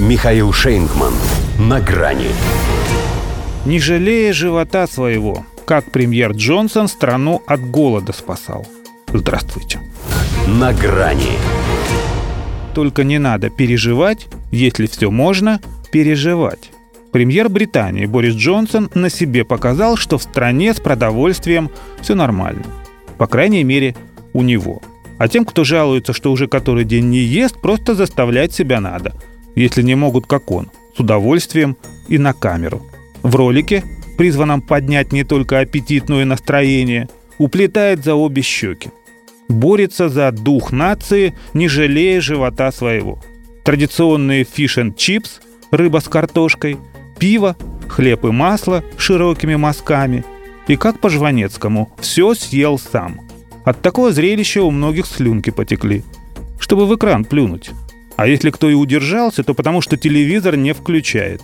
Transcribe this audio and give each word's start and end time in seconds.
Михаил 0.00 0.52
Шейнгман. 0.52 1.12
На 1.58 1.80
грани. 1.80 2.28
Не 3.66 3.80
жалея 3.80 4.32
живота 4.32 4.86
своего, 4.86 5.44
как 5.64 5.90
премьер 5.90 6.30
Джонсон 6.30 6.86
страну 6.86 7.42
от 7.48 7.68
голода 7.68 8.12
спасал. 8.12 8.64
Здравствуйте. 9.12 9.80
На 10.46 10.72
грани. 10.72 11.32
Только 12.74 13.02
не 13.02 13.18
надо 13.18 13.50
переживать, 13.50 14.28
если 14.52 14.86
все 14.86 15.10
можно, 15.10 15.60
переживать. 15.90 16.70
Премьер 17.10 17.48
Британии 17.48 18.06
Борис 18.06 18.36
Джонсон 18.36 18.90
на 18.94 19.10
себе 19.10 19.44
показал, 19.44 19.96
что 19.96 20.16
в 20.16 20.22
стране 20.22 20.74
с 20.74 20.78
продовольствием 20.78 21.70
все 22.02 22.14
нормально. 22.14 22.66
По 23.16 23.26
крайней 23.26 23.64
мере, 23.64 23.96
у 24.32 24.42
него. 24.42 24.80
А 25.18 25.26
тем, 25.26 25.44
кто 25.44 25.64
жалуется, 25.64 26.12
что 26.12 26.30
уже 26.30 26.46
который 26.46 26.84
день 26.84 27.10
не 27.10 27.18
ест, 27.18 27.60
просто 27.60 27.96
заставлять 27.96 28.52
себя 28.52 28.78
надо. 28.78 29.12
Если 29.54 29.82
не 29.82 29.94
могут, 29.94 30.26
как 30.26 30.50
он. 30.50 30.70
С 30.96 31.00
удовольствием 31.00 31.76
и 32.08 32.18
на 32.18 32.32
камеру. 32.32 32.82
В 33.22 33.34
ролике, 33.34 33.84
призванном 34.16 34.60
поднять 34.60 35.12
не 35.12 35.24
только 35.24 35.60
аппетит, 35.60 36.08
но 36.08 36.20
и 36.20 36.24
настроение, 36.24 37.08
уплетает 37.38 38.04
за 38.04 38.14
обе 38.14 38.42
щеки. 38.42 38.90
Борется 39.48 40.08
за 40.08 40.30
дух 40.30 40.72
нации, 40.72 41.34
не 41.54 41.68
жалея 41.68 42.20
живота 42.20 42.70
своего. 42.70 43.18
Традиционные 43.64 44.44
фиш 44.44 44.78
чипс, 44.96 45.40
рыба 45.70 46.00
с 46.00 46.08
картошкой, 46.08 46.76
пиво, 47.18 47.56
хлеб 47.88 48.24
и 48.24 48.30
масло 48.30 48.84
широкими 48.96 49.56
мазками. 49.56 50.24
И 50.66 50.76
как 50.76 51.00
по 51.00 51.08
Жванецкому, 51.08 51.90
все 51.98 52.34
съел 52.34 52.78
сам. 52.78 53.20
От 53.64 53.80
такого 53.80 54.12
зрелища 54.12 54.62
у 54.62 54.70
многих 54.70 55.06
слюнки 55.06 55.50
потекли. 55.50 56.04
Чтобы 56.58 56.86
в 56.86 56.94
экран 56.94 57.24
плюнуть. 57.24 57.70
А 58.18 58.26
если 58.26 58.50
кто 58.50 58.68
и 58.68 58.74
удержался, 58.74 59.42
то 59.42 59.54
потому 59.54 59.80
что 59.80 59.96
телевизор 59.96 60.56
не 60.56 60.74
включает. 60.74 61.40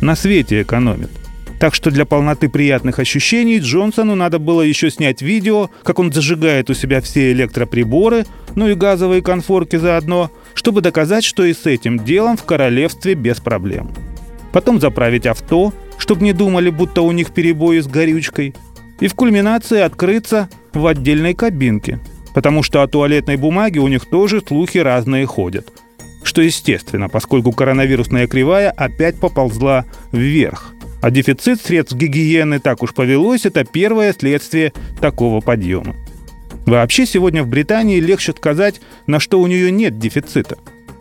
На 0.00 0.14
свете 0.14 0.62
экономит. 0.62 1.10
Так 1.58 1.74
что 1.74 1.90
для 1.90 2.04
полноты 2.04 2.48
приятных 2.48 3.00
ощущений 3.00 3.58
Джонсону 3.58 4.14
надо 4.14 4.38
было 4.38 4.62
еще 4.62 4.92
снять 4.92 5.22
видео, 5.22 5.70
как 5.82 5.98
он 5.98 6.12
зажигает 6.12 6.70
у 6.70 6.74
себя 6.74 7.00
все 7.00 7.32
электроприборы, 7.32 8.26
ну 8.54 8.68
и 8.68 8.74
газовые 8.74 9.22
конфорки 9.22 9.74
заодно, 9.74 10.30
чтобы 10.54 10.82
доказать, 10.82 11.24
что 11.24 11.44
и 11.44 11.52
с 11.52 11.66
этим 11.66 11.98
делом 11.98 12.36
в 12.36 12.44
королевстве 12.44 13.14
без 13.14 13.40
проблем 13.40 13.90
потом 14.52 14.80
заправить 14.80 15.26
авто, 15.26 15.72
чтобы 15.98 16.24
не 16.24 16.32
думали, 16.32 16.70
будто 16.70 17.02
у 17.02 17.12
них 17.12 17.32
перебои 17.32 17.78
с 17.78 17.86
горючкой, 17.86 18.54
и 19.00 19.08
в 19.08 19.14
кульминации 19.14 19.80
открыться 19.80 20.48
в 20.72 20.86
отдельной 20.86 21.34
кабинке, 21.34 22.00
потому 22.34 22.62
что 22.62 22.82
о 22.82 22.88
туалетной 22.88 23.36
бумаге 23.36 23.80
у 23.80 23.88
них 23.88 24.06
тоже 24.06 24.42
слухи 24.46 24.78
разные 24.78 25.26
ходят. 25.26 25.70
Что 26.38 26.44
естественно, 26.44 27.08
поскольку 27.08 27.50
коронавирусная 27.50 28.28
кривая 28.28 28.70
опять 28.70 29.16
поползла 29.18 29.86
вверх. 30.12 30.72
А 31.02 31.10
дефицит 31.10 31.60
средств 31.60 31.96
гигиены 31.96 32.60
так 32.60 32.80
уж 32.80 32.94
повелось, 32.94 33.44
это 33.44 33.64
первое 33.64 34.12
следствие 34.12 34.72
такого 35.00 35.40
подъема. 35.40 35.96
Вообще 36.64 37.06
сегодня 37.06 37.42
в 37.42 37.48
Британии 37.48 37.98
легче 37.98 38.30
сказать, 38.30 38.80
на 39.08 39.18
что 39.18 39.40
у 39.40 39.48
нее 39.48 39.72
нет 39.72 39.98
дефицита. 39.98 40.58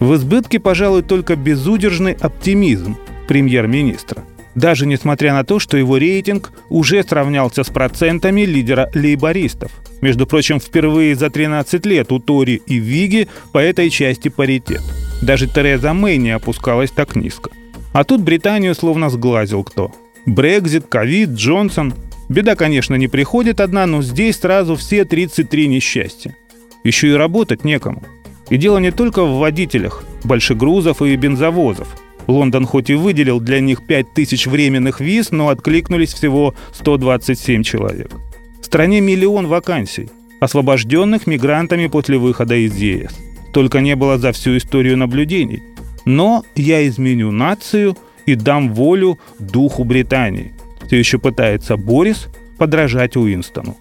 В 0.00 0.14
избытке, 0.14 0.60
пожалуй, 0.60 1.02
только 1.02 1.36
безудержный 1.36 2.14
оптимизм– 2.14 2.96
премьер-министра. 3.28 4.24
Даже 4.54 4.86
несмотря 4.86 5.34
на 5.34 5.44
то, 5.44 5.58
что 5.58 5.76
его 5.76 5.98
рейтинг 5.98 6.52
уже 6.70 7.02
сравнялся 7.02 7.64
с 7.64 7.68
процентами 7.68 8.46
лидера 8.46 8.90
лейбористов. 8.94 9.72
Между 10.00 10.26
прочим, 10.26 10.58
впервые 10.58 11.14
за 11.14 11.28
13 11.28 11.84
лет 11.84 12.12
у 12.12 12.18
Тори 12.18 12.62
и 12.66 12.76
Виги 12.78 13.28
по 13.52 13.58
этой 13.58 13.90
части 13.90 14.28
паритет. 14.28 14.80
Даже 15.22 15.46
Тереза 15.46 15.94
Мэй 15.94 16.16
не 16.18 16.30
опускалась 16.30 16.90
так 16.90 17.16
низко. 17.16 17.50
А 17.92 18.04
тут 18.04 18.22
Британию 18.22 18.74
словно 18.74 19.10
сглазил 19.10 19.64
кто. 19.64 19.92
Брекзит, 20.26 20.86
ковид, 20.88 21.30
Джонсон. 21.30 21.94
Беда, 22.28 22.54
конечно, 22.54 22.94
не 22.94 23.08
приходит 23.08 23.60
одна, 23.60 23.86
но 23.86 24.02
здесь 24.02 24.38
сразу 24.38 24.76
все 24.76 25.04
33 25.04 25.68
несчастья. 25.68 26.36
Еще 26.84 27.08
и 27.08 27.12
работать 27.12 27.64
некому. 27.64 28.02
И 28.50 28.56
дело 28.56 28.78
не 28.78 28.90
только 28.90 29.24
в 29.24 29.38
водителях, 29.38 30.04
большегрузов 30.24 31.02
и 31.02 31.16
бензовозов– 31.16 31.88
Лондон 32.28 32.66
хоть 32.66 32.90
и 32.90 32.94
выделил 32.94 33.40
для 33.40 33.58
них 33.58 33.84
5000 33.86 34.46
временных 34.46 35.00
виз, 35.00 35.30
но 35.30 35.48
откликнулись 35.48 36.12
всего 36.12 36.54
127 36.72 37.62
человек. 37.62 38.12
В 38.60 38.66
стране 38.66 39.00
миллион 39.00 39.46
вакансий, 39.46 40.10
освобожденных 40.38 41.26
мигрантами 41.26 41.86
после 41.86 42.18
выхода 42.18 42.54
из 42.54 42.76
ЕС. 42.76 43.12
Только 43.52 43.80
не 43.80 43.96
было 43.96 44.18
за 44.18 44.32
всю 44.32 44.56
историю 44.56 44.96
наблюдений. 44.96 45.62
Но 46.04 46.44
я 46.54 46.86
изменю 46.86 47.30
нацию 47.30 47.96
и 48.26 48.34
дам 48.34 48.74
волю 48.74 49.18
духу 49.38 49.84
Британии. 49.84 50.52
Все 50.86 50.98
еще 50.98 51.18
пытается 51.18 51.76
Борис 51.76 52.28
подражать 52.56 53.16
Уинстону. 53.16 53.76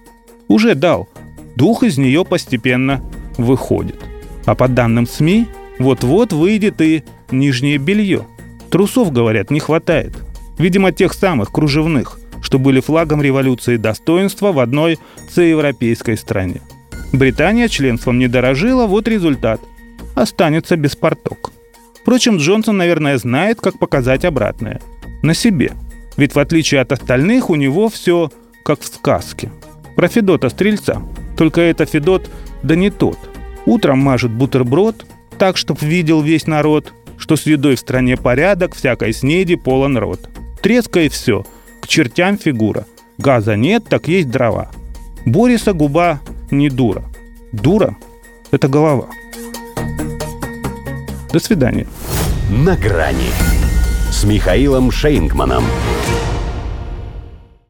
Уже 0.48 0.76
дал. 0.76 1.10
Дух 1.56 1.84
из 1.84 1.98
нее 1.98 2.26
постепенно 2.26 3.04
выходит. 3.38 3.98
А 4.46 4.56
по 4.56 4.68
данным 4.68 5.08
СМИ, 5.08 5.48
вот-вот 5.80 6.34
выйдет 6.34 6.82
и 6.82 7.04
нижнее 7.32 7.78
белье– 7.78 8.26
Трусов, 8.70 9.12
говорят, 9.12 9.50
не 9.50 9.60
хватает. 9.60 10.14
Видимо, 10.58 10.92
тех 10.92 11.14
самых, 11.14 11.52
кружевных, 11.52 12.20
что 12.42 12.60
были 12.60 12.80
флагом 12.80 13.22
революции 13.22 13.78
достоинства 13.78 14.52
в 14.52 14.60
одной 14.60 15.00
всеевропейской 15.30 16.18
стране. 16.18 16.62
Британия 17.14 17.68
членством 17.68 18.20
не 18.20 18.28
дорожила, 18.28 18.86
вот 18.86 19.08
результат. 19.08 19.62
Останется 20.16 20.76
без 20.76 20.96
порток. 20.96 21.52
Впрочем, 22.02 22.38
Джонсон, 22.38 22.78
наверное, 22.78 23.18
знает, 23.18 23.60
как 23.62 23.80
показать 23.80 24.26
обратное. 24.26 24.82
На 25.24 25.34
себе. 25.34 25.74
Ведь 26.16 26.36
в 26.36 26.40
отличие 26.40 26.82
от 26.82 26.92
остальных, 26.92 27.50
у 27.50 27.56
него 27.56 27.90
все 27.90 28.32
как 28.64 28.82
в 28.82 28.86
сказке. 28.86 29.50
Про 29.96 30.08
Федота 30.08 30.50
Стрельца. 30.50 31.02
Только 31.38 31.62
это 31.62 31.86
Федот, 31.86 32.30
да 32.64 32.76
не 32.76 32.90
тот. 32.90 33.18
Утром 33.66 34.00
мажет 34.00 34.32
бутерброд, 34.32 35.06
так, 35.38 35.58
чтоб 35.58 35.82
видел 35.82 36.22
весь 36.22 36.48
народ, 36.48 36.94
что 37.18 37.36
с 37.36 37.46
едой 37.46 37.76
в 37.76 37.80
стране 37.80 38.18
порядок, 38.18 38.76
всякой 38.76 39.14
снеди 39.14 39.56
полон 39.56 39.98
рот. 39.98 40.30
Треска 40.62 41.02
и 41.02 41.10
все, 41.10 41.46
к 41.82 41.88
чертям 41.88 42.38
фигура. 42.38 42.86
Газа 43.18 43.56
нет, 43.56 43.86
так 43.88 44.08
есть 44.08 44.30
дрова. 44.30 44.72
Бориса 45.26 45.74
губа 45.74 46.20
не 46.52 46.70
дура. 46.70 47.04
Дура– 47.52 47.96
это 48.52 48.68
голова. 48.68 49.08
До 51.32 51.40
свидания. 51.40 51.88
На 52.50 52.76
грани 52.76 53.32
с 54.12 54.24
Михаилом 54.24 54.92
Шейнгманом. 54.92 55.64